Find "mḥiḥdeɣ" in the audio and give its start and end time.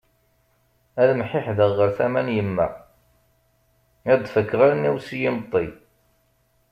1.19-1.71